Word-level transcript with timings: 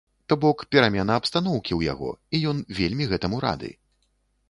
То 0.31 0.35
бок 0.45 0.59
перамена 0.75 1.17
абстаноўкі 1.21 1.71
ў 1.77 1.81
яго 1.91 2.09
і 2.37 2.43
ён 2.53 2.57
вельмі 2.83 3.11
гэтаму 3.15 3.47
рады. 3.49 3.71